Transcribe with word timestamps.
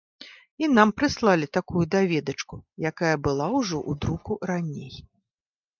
І 0.63 0.69
нам 0.77 0.93
прыслалі 1.01 1.49
такую 1.59 1.83
даведачку, 1.97 2.55
якая 2.93 3.15
была 3.29 3.47
ўжо 3.61 3.77
ў 3.89 3.91
друку 4.07 4.31
раней. 4.55 4.93